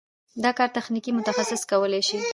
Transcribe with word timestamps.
دا 0.43 0.51
کار 0.57 0.69
تخنیکي 0.77 1.11
متخصصین 1.17 1.67
کولی 1.71 2.01
شي. 2.07 2.17